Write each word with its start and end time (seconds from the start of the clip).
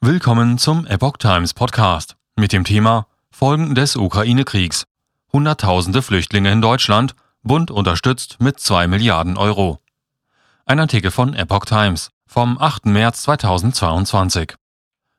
Willkommen 0.00 0.58
zum 0.58 0.86
Epoch 0.86 1.16
Times 1.16 1.54
Podcast 1.54 2.14
mit 2.36 2.52
dem 2.52 2.62
Thema 2.62 3.08
Folgen 3.32 3.74
des 3.74 3.96
Ukraine-Kriegs. 3.96 4.84
Hunderttausende 5.32 6.02
Flüchtlinge 6.02 6.52
in 6.52 6.62
Deutschland, 6.62 7.16
Bund 7.42 7.72
unterstützt 7.72 8.36
mit 8.38 8.60
2 8.60 8.86
Milliarden 8.86 9.36
Euro. 9.36 9.80
Ein 10.66 10.78
Artikel 10.78 11.10
von 11.10 11.34
Epoch 11.34 11.64
Times 11.64 12.12
vom 12.28 12.58
8. 12.58 12.86
März 12.86 13.22
2022. 13.22 14.54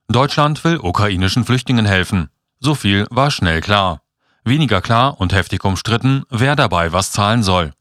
Deutschland 0.08 0.64
will 0.64 0.78
ukrainischen 0.78 1.44
Flüchtlingen 1.44 1.86
helfen. 1.86 2.30
So 2.62 2.74
viel 2.74 3.06
war 3.10 3.32
schnell 3.32 3.60
klar. 3.60 4.02
Weniger 4.46 4.80
klar 4.80 5.20
und 5.20 5.34
heftig 5.34 5.66
umstritten, 5.66 6.24
wer 6.30 6.56
dabei 6.56 6.94
was 6.94 7.12
zahlen 7.12 7.44
soll. 7.44 7.74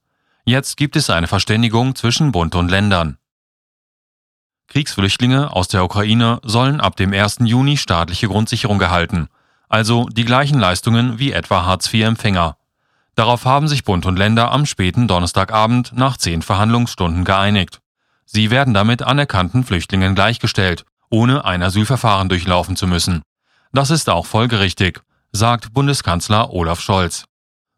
Jetzt 0.45 0.77
gibt 0.77 0.97
es 0.97 1.11
eine 1.11 1.29
Verständigung 1.29 1.95
zwischen 1.95 2.33
Bund 2.33 2.57
und 2.57 2.69
Ländern. 2.69 3.19
Kriegsflüchtlinge 4.69 5.51
aus 5.51 5.69
der 5.69 5.83
Ukraine 5.83 6.41
sollen 6.45 6.81
ab 6.81 6.95
dem 6.97 7.15
1. 7.15 7.39
Juni 7.45 7.79
staatliche 7.79 8.29
Grundsicherung 8.29 8.81
erhalten, 8.81 9.29
also 9.69 10.07
die 10.11 10.27
gleichen 10.27 10.59
Leistungen 10.61 11.19
wie 11.19 11.33
etwa 11.33 11.65
Hartz-IV-Empfänger. 11.65 12.57
Darauf 13.15 13.47
haben 13.47 13.67
sich 13.67 13.85
Bund 13.85 14.05
und 14.05 14.17
Länder 14.17 14.53
am 14.53 14.67
späten 14.67 15.09
Donnerstagabend 15.09 15.93
nach 15.95 16.19
zehn 16.19 16.43
Verhandlungsstunden 16.43 17.25
geeinigt. 17.25 17.81
Sie 18.27 18.51
werden 18.51 18.75
damit 18.75 19.03
anerkannten 19.03 19.65
Flüchtlingen 19.65 20.15
gleichgestellt, 20.15 20.85
ohne 21.11 21.47
ein 21.47 21.63
Asylverfahren 21.63 22.29
durchlaufen 22.29 22.77
zu 22.77 22.87
müssen. 22.87 23.23
Das 23.73 23.91
ist 23.91 24.11
auch 24.11 24.27
folgerichtig, 24.27 25.01
sagt 25.33 25.73
Bundeskanzler 25.73 26.53
Olaf 26.53 26.81
Scholz. 26.81 27.25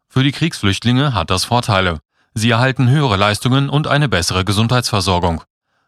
Für 0.09 0.23
die 0.23 0.33
Kriegsflüchtlinge 0.33 1.13
hat 1.13 1.29
das 1.29 1.45
Vorteile. 1.45 1.99
Sie 2.33 2.49
erhalten 2.49 2.89
höhere 2.89 3.15
Leistungen 3.15 3.69
und 3.69 3.87
eine 3.87 4.09
bessere 4.09 4.43
Gesundheitsversorgung. 4.43 5.41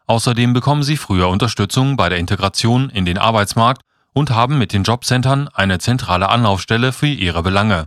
Außerdem 0.06 0.52
bekommen 0.52 0.82
sie 0.82 0.96
früher 0.96 1.28
Unterstützung 1.28 1.96
bei 1.96 2.08
der 2.08 2.18
Integration 2.18 2.90
in 2.90 3.04
den 3.04 3.18
Arbeitsmarkt 3.18 3.82
und 4.12 4.30
haben 4.30 4.58
mit 4.58 4.72
den 4.72 4.82
Jobcentern 4.82 5.48
eine 5.48 5.78
zentrale 5.78 6.28
Anlaufstelle 6.28 6.92
für 6.92 7.06
ihre 7.06 7.42
Belange. 7.42 7.86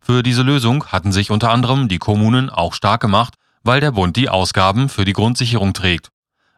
Für 0.00 0.22
diese 0.22 0.42
Lösung 0.42 0.86
hatten 0.86 1.12
sich 1.12 1.30
unter 1.30 1.50
anderem 1.50 1.88
die 1.88 1.98
Kommunen 1.98 2.50
auch 2.50 2.74
stark 2.74 3.00
gemacht, 3.00 3.34
weil 3.62 3.80
der 3.80 3.92
Bund 3.92 4.16
die 4.16 4.28
Ausgaben 4.28 4.88
für 4.88 5.04
die 5.04 5.12
Grundsicherung 5.12 5.72
trägt. 5.72 6.08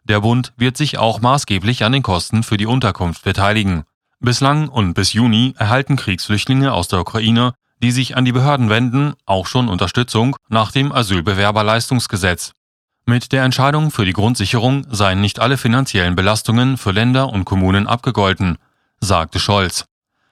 Der 0.05 0.21
Bund 0.21 0.53
wird 0.57 0.77
sich 0.77 0.99
auch 0.99 1.21
maßgeblich 1.21 1.85
an 1.85 1.93
den 1.93 2.03
Kosten 2.03 2.43
für 2.43 2.57
die 2.57 2.67
Unterkunft 2.67 3.25
beteiligen. 3.25 3.85
Bislang 4.21 4.69
und 4.69 4.95
bis 4.95 5.13
Juni 5.13 5.55
erhalten 5.59 5.97
Kriegsflüchtlinge 5.97 6.73
aus 6.73 6.89
der 6.89 7.01
Ukraine, 7.01 7.53
die 7.83 7.91
sich 7.91 8.17
an 8.17 8.25
die 8.25 8.33
Behörden 8.33 8.71
wenden, 8.71 9.15
auch 9.27 9.47
schon 9.47 9.69
Unterstützung 9.69 10.37
nach 10.49 10.73
dem 10.73 10.93
Asylbewerberleistungsgesetz. 10.93 12.53
Mit 13.07 13.33
der 13.33 13.43
Entscheidung 13.45 13.91
für 13.91 14.07
die 14.07 14.15
Grundsicherung 14.15 14.87
seien 14.91 15.21
nicht 15.21 15.39
alle 15.39 15.59
finanziellen 15.59 16.17
Belastungen 16.17 16.79
für 16.79 16.91
Länder 16.91 17.29
und 17.29 17.45
Kommunen 17.45 17.87
abgegolten, 17.87 18.57
sagte 18.99 19.39
Scholz. 19.39 19.85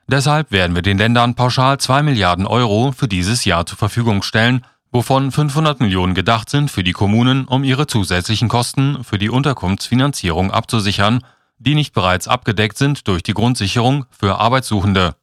Deshalb 0.06 0.52
werden 0.52 0.74
wir 0.74 0.82
den 0.82 0.96
Ländern 0.96 1.34
pauschal 1.34 1.78
2 1.78 2.02
Milliarden 2.02 2.46
Euro 2.46 2.92
für 2.92 3.08
dieses 3.08 3.44
Jahr 3.44 3.66
zur 3.66 3.76
Verfügung 3.76 4.22
stellen, 4.22 4.64
wovon 4.90 5.30
500 5.30 5.80
Millionen 5.80 6.14
gedacht 6.14 6.48
sind 6.48 6.70
für 6.70 6.82
die 6.82 6.92
Kommunen, 6.92 7.46
um 7.46 7.62
ihre 7.62 7.86
zusätzlichen 7.86 8.48
Kosten 8.48 9.04
für 9.04 9.18
die 9.18 9.28
Unterkunftsfinanzierung 9.30 10.50
abzusichern, 10.50 11.22
die 11.58 11.74
nicht 11.74 11.92
bereits 11.92 12.26
abgedeckt 12.26 12.78
sind 12.78 13.06
durch 13.06 13.22
die 13.22 13.34
Grundsicherung 13.34 14.06
für 14.10 14.38
Arbeitssuchende. 14.38 15.14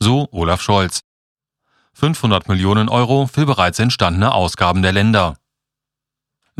So 0.00 0.28
Olaf 0.32 0.60
Scholz. 0.60 1.00
500 1.94 2.48
Millionen 2.48 2.88
Euro 2.88 3.26
für 3.26 3.46
bereits 3.46 3.78
entstandene 3.78 4.32
Ausgaben 4.32 4.82
der 4.82 4.92
Länder. 4.92 5.36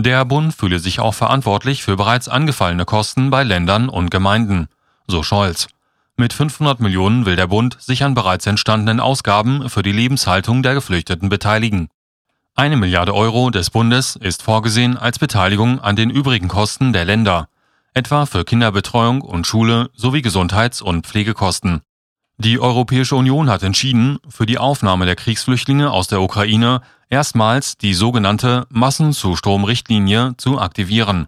Der 0.00 0.24
Bund 0.24 0.54
fühle 0.54 0.78
sich 0.78 1.00
auch 1.00 1.12
verantwortlich 1.12 1.82
für 1.82 1.96
bereits 1.96 2.28
angefallene 2.28 2.84
Kosten 2.84 3.30
bei 3.30 3.42
Ländern 3.42 3.88
und 3.88 4.12
Gemeinden, 4.12 4.68
so 5.08 5.24
Scholz. 5.24 5.66
Mit 6.16 6.32
500 6.32 6.78
Millionen 6.78 7.26
will 7.26 7.34
der 7.34 7.48
Bund 7.48 7.76
sich 7.80 8.04
an 8.04 8.14
bereits 8.14 8.46
entstandenen 8.46 9.00
Ausgaben 9.00 9.68
für 9.68 9.82
die 9.82 9.90
Lebenshaltung 9.90 10.62
der 10.62 10.74
Geflüchteten 10.74 11.28
beteiligen. 11.28 11.88
Eine 12.54 12.76
Milliarde 12.76 13.12
Euro 13.12 13.50
des 13.50 13.70
Bundes 13.70 14.14
ist 14.14 14.44
vorgesehen 14.44 14.96
als 14.96 15.18
Beteiligung 15.18 15.80
an 15.80 15.96
den 15.96 16.10
übrigen 16.10 16.46
Kosten 16.46 16.92
der 16.92 17.04
Länder, 17.04 17.48
etwa 17.92 18.24
für 18.24 18.44
Kinderbetreuung 18.44 19.20
und 19.20 19.48
Schule 19.48 19.90
sowie 19.94 20.22
Gesundheits- 20.22 20.80
und 20.80 21.08
Pflegekosten. 21.08 21.82
Die 22.40 22.60
Europäische 22.60 23.16
Union 23.16 23.50
hat 23.50 23.64
entschieden, 23.64 24.20
für 24.28 24.46
die 24.46 24.58
Aufnahme 24.58 25.06
der 25.06 25.16
Kriegsflüchtlinge 25.16 25.90
aus 25.90 26.06
der 26.06 26.20
Ukraine 26.20 26.82
erstmals 27.10 27.78
die 27.78 27.94
sogenannte 27.94 28.64
Massenzustromrichtlinie 28.70 30.34
zu 30.36 30.60
aktivieren. 30.60 31.26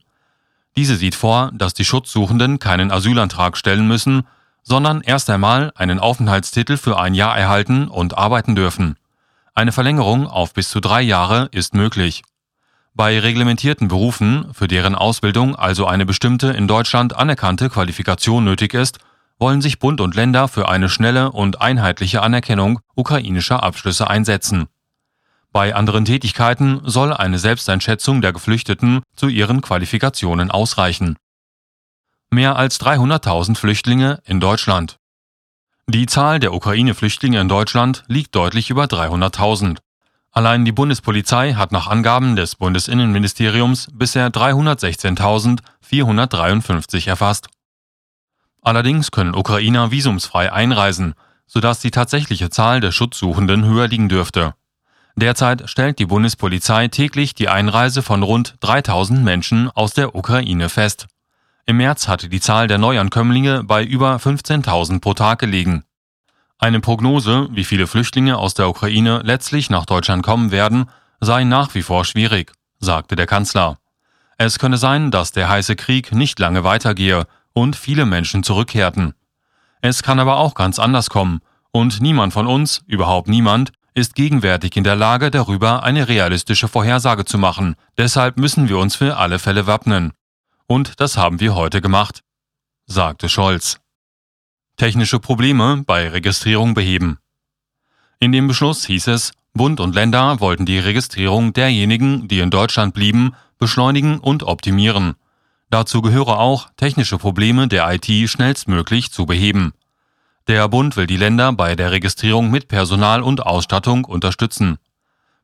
Diese 0.77 0.95
sieht 0.95 1.17
vor, 1.17 1.51
dass 1.53 1.75
die 1.75 1.85
Schutzsuchenden 1.85 2.61
keinen 2.61 2.93
Asylantrag 2.93 3.57
stellen 3.57 3.89
müssen, 3.89 4.23
sondern 4.63 5.01
erst 5.01 5.29
einmal 5.31 5.73
einen 5.75 5.99
Aufenthaltstitel 5.99 6.77
für 6.77 7.01
ein 7.01 7.15
Jahr 7.15 7.37
erhalten 7.37 7.89
und 7.89 8.17
arbeiten 8.17 8.55
dürfen. 8.55 8.97
Eine 9.53 9.73
Verlängerung 9.73 10.29
auf 10.29 10.55
bis 10.55 10.71
zu 10.71 10.79
drei 10.79 11.03
Jahre 11.03 11.49
ist 11.51 11.75
möglich. 11.75 12.23
Bei 12.95 13.19
reglementierten 13.19 13.89
Berufen, 13.89 14.47
für 14.53 14.69
deren 14.69 14.95
Ausbildung 14.95 15.57
also 15.57 15.87
eine 15.87 16.07
bestimmte 16.07 16.49
in 16.53 16.69
Deutschland 16.69 17.17
anerkannte 17.17 17.69
Qualifikation 17.69 18.45
nötig 18.45 18.75
ist, 18.75 19.01
wollen 19.41 19.63
sich 19.63 19.81
Bund 19.81 20.01
und 20.01 20.15
Länder 20.15 20.47
für 20.47 20.69
eine 20.69 20.89
schnelle 20.89 21.33
und 21.33 21.61
einheitliche 21.61 22.23
Anerkennung 22.23 22.79
ukrainischer 22.95 23.63
Abschlüsse 23.63 24.09
einsetzen. 24.09 24.69
Bei 25.53 25.75
anderen 25.75 26.05
Tätigkeiten 26.05 26.81
soll 26.85 27.13
eine 27.13 27.41
Selbsteinschätzung 27.41 28.21
der 28.21 28.33
Geflüchteten 28.33 29.03
zu 29.17 29.27
ihren 29.27 29.63
Qualifikationen 29.63 30.53
ausreichen. 30.53 31.17
Mehr 32.31 32.55
als 32.55 32.81
300.000 32.81 33.57
Flüchtlinge 33.57 34.21
in 34.25 34.39
Deutschland. 34.39 34.99
Die 35.89 36.07
Zahl 36.07 36.39
der 36.39 36.55
Ukraine-Flüchtlinge 36.55 37.41
in 37.41 37.49
Deutschland 37.49 38.05
liegt 38.07 38.37
deutlich 38.37 38.71
über 38.71 38.85
300.000. 38.85 39.79
Allein 40.31 40.65
die 40.65 40.71
Bundespolizei 40.71 41.55
hat 41.55 41.73
nach 41.73 41.89
Angaben 41.89 42.37
des 42.37 42.55
Bundesinnenministeriums 42.55 43.89
bisher 43.93 44.31
316.453 44.31 47.09
erfasst. 47.09 47.49
Allerdings 48.63 49.11
können 49.11 49.35
Ukrainer 49.35 49.91
visumsfrei 49.91 50.53
einreisen, 50.53 51.15
sodass 51.47 51.81
die 51.81 51.91
tatsächliche 51.91 52.51
Zahl 52.51 52.81
der 52.81 52.93
Schutzsuchenden 52.93 53.65
höher 53.65 53.89
liegen 53.89 54.09
dürfte. 54.09 54.55
Derzeit 55.17 55.69
stellt 55.69 55.99
die 55.99 56.07
Bundespolizei 56.07 56.89
täglich 56.89 57.35
die 57.35 57.49
Einreise 57.49 58.03
von 58.03 58.23
rund 58.23 58.55
3000 58.61 59.23
Menschen 59.23 59.71
aus 59.71 59.93
der 59.93 60.15
Ukraine 60.15 60.69
fest. 60.69 61.09
Im 61.67 61.79
März 61.79 62.09
hatte 62.09 62.29
die 62.29 62.41
Zahl 62.41 62.69
der 62.69 62.79
Neuankömmlinge 62.79 63.65
bei 63.65 63.85
über 63.85 64.17
15.000 64.17 65.01
pro 65.01 65.15
Tag 65.15 65.39
gelegen. 65.39 65.85
Eine 66.59 66.81
Prognose, 66.81 67.49
wie 67.53 67.65
viele 67.65 67.87
Flüchtlinge 67.87 68.37
aus 68.37 68.55
der 68.55 68.69
Ukraine 68.69 69.21
letztlich 69.25 69.71
nach 69.71 69.87
Deutschland 69.87 70.23
kommen 70.23 70.51
werden, 70.51 70.87
sei 71.21 71.45
nach 71.45 71.75
wie 71.75 71.83
vor 71.83 72.05
schwierig, 72.05 72.53
sagte 72.79 73.17
der 73.17 73.27
Kanzler. 73.27 73.79
Es 74.37 74.59
könne 74.59 74.79
sein, 74.79 75.11
dass 75.11 75.33
der 75.33 75.49
heiße 75.49 75.77
Krieg 75.77 76.13
nicht 76.13 76.39
lange 76.39 76.65
weitergehe 76.65 77.27
und 77.61 77.77
viele 77.77 78.07
Menschen 78.07 78.43
zurückkehrten. 78.43 79.13
Es 79.83 80.03
kann 80.03 80.19
aber 80.19 80.39
auch 80.39 80.55
ganz 80.55 80.79
anders 80.79 81.11
kommen, 81.11 81.41
und 81.73 82.01
niemand 82.01 82.33
von 82.33 82.47
uns, 82.47 82.83
überhaupt 82.87 83.29
niemand, 83.29 83.73
ist 83.95 84.15
gegenwärtig 84.15 84.77
in 84.77 84.85
der 84.85 84.97
Lage, 84.97 85.31
darüber 85.31 85.83
eine 85.83 86.09
realistische 86.09 86.69
Vorhersage 86.69 87.27
zu 87.27 87.37
machen. 87.37 87.77
Deshalb 87.99 88.39
müssen 88.39 88.69
wir 88.69 88.79
uns 88.79 88.97
für 88.97 89.19
alle 89.19 89.39
Fälle 89.39 89.67
wappnen. 89.67 90.13
Und 90.67 91.01
das 91.01 91.19
haben 91.19 91.39
wir 91.39 91.55
heute 91.55 91.83
gemacht, 91.83 92.23
sagte 92.87 93.29
Scholz. 93.29 93.79
Technische 94.77 95.21
Probleme 95.21 95.83
bei 95.87 96.09
Registrierung 96.09 96.73
beheben. 96.73 97.19
In 98.21 98.33
dem 98.33 98.49
Beschluss 98.49 98.87
hieß 98.87 99.09
es, 99.09 99.33
Bund 99.53 99.81
und 99.81 99.95
Länder 99.95 100.41
wollten 100.41 100.65
die 100.65 100.79
Registrierung 100.79 101.53
derjenigen, 101.53 102.27
die 102.27 102.41
in 102.41 102.51
Deutschland 102.51 102.95
blieben, 102.95 103.35
beschleunigen 103.59 104.19
und 104.19 104.45
optimieren. 104.45 105.17
Dazu 105.71 106.03
gehöre 106.03 106.39
auch, 106.39 106.69
technische 106.77 107.17
Probleme 107.17 107.69
der 107.69 107.89
IT 107.93 108.29
schnellstmöglich 108.29 109.13
zu 109.13 109.25
beheben. 109.25 109.73
Der 110.49 110.67
Bund 110.69 110.97
will 110.97 111.07
die 111.07 111.17
Länder 111.17 111.53
bei 111.53 111.77
der 111.77 111.93
Registrierung 111.93 112.51
mit 112.51 112.67
Personal 112.67 113.23
und 113.23 113.47
Ausstattung 113.47 114.05
unterstützen. 114.05 114.79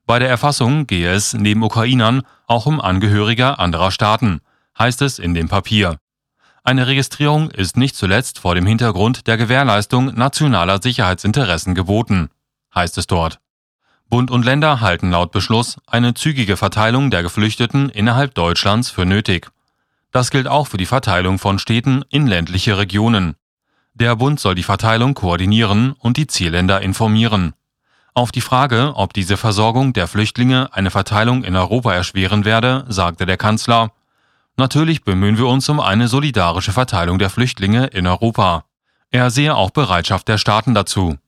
Bei 0.05 0.19
der 0.19 0.29
Erfassung 0.29 0.89
gehe 0.89 1.13
es 1.13 1.33
neben 1.33 1.63
Ukrainern 1.63 2.23
auch 2.49 2.67
um 2.67 2.81
Angehörige 2.81 3.61
anderer 3.61 3.93
Staaten, 3.93 4.41
heißt 4.77 5.01
es 5.03 5.21
in 5.21 5.35
dem 5.35 5.49
Papier. 5.49 5.99
Eine 6.65 6.89
Registrierung 6.89 7.51
ist 7.53 7.77
nicht 7.77 7.95
zuletzt 7.95 8.41
vor 8.41 8.57
dem 8.57 8.67
Hintergrund 8.67 9.29
der 9.29 9.37
Gewährleistung 9.37 10.07
nationaler 10.15 10.83
Sicherheitsinteressen 10.83 11.77
geboten, 11.77 12.31
heißt 12.75 12.99
es 12.99 13.07
dort. 13.07 13.39
Bund 14.09 14.33
und 14.33 14.45
Länder 14.45 14.81
halten 14.81 15.11
laut 15.11 15.31
Beschluss 15.31 15.77
eine 15.87 16.15
zügige 16.15 16.57
Verteilung 16.57 17.13
der 17.13 17.23
Geflüchteten 17.23 17.91
innerhalb 17.91 18.35
Deutschlands 18.35 18.91
für 18.91 19.05
nötig. 19.05 19.51
Das 20.17 20.31
gilt 20.31 20.49
auch 20.49 20.67
für 20.67 20.79
die 20.79 20.87
Verteilung 20.87 21.39
von 21.39 21.59
Städten 21.59 22.03
in 22.09 22.27
ländliche 22.27 22.79
Regionen. 22.79 23.37
Der 23.93 24.17
Bund 24.17 24.41
soll 24.41 24.55
die 24.55 24.63
Verteilung 24.63 25.13
koordinieren 25.13 25.93
und 25.93 26.17
die 26.17 26.27
Zielländer 26.27 26.81
informieren. 26.81 27.53
Auf 28.15 28.33
die 28.33 28.41
Frage, 28.41 28.95
ob 28.95 29.13
diese 29.13 29.37
Versorgung 29.37 29.93
der 29.93 30.07
Flüchtlinge 30.07 30.73
eine 30.73 30.91
Verteilung 30.91 31.45
in 31.45 31.55
Europa 31.55 31.93
erschweren 31.93 32.47
werde, 32.47 32.87
sagte 32.89 33.27
der 33.27 33.37
Kanzler, 33.37 33.93
Natürlich 34.57 35.05
bemühen 35.05 35.37
wir 35.37 35.49
uns 35.49 35.69
um 35.69 35.81
eine 35.81 36.09
solidarische 36.09 36.73
Verteilung 36.73 37.19
der 37.19 37.29
Flüchtlinge 37.29 37.89
in 37.89 38.07
Europa. 38.07 38.65
Er 39.11 39.31
sehe 39.31 39.55
auch 39.55 39.69
Bereitschaft 39.69 40.29
der 40.29 40.39
Staaten 40.39 40.73
dazu. 40.73 41.19